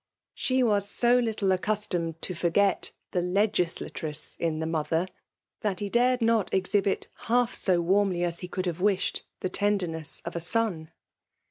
She 0.33 0.63
was 0.63 0.89
so 0.89 1.19
little 1.19 1.51
accustomed 1.51 2.23
to 2.23 2.33
forget 2.33 2.91
the 3.11 3.21
legislatress 3.21 4.35
in 4.39 4.57
the 4.57 4.65
mother, 4.65 5.05
that 5.59 5.79
he 5.79 5.89
dared 5.89 6.23
not 6.23 6.51
exhibit 6.55 7.07
half 7.29 7.53
so 7.53 7.81
warmly 7.81 8.23
as 8.23 8.39
he 8.39 8.47
could 8.47 8.65
hare 8.65 8.73
wished 8.73 9.21
the 9.41 9.49
tenderness 9.49 10.19
of 10.25 10.35
a 10.35 10.39
son. 10.39 10.89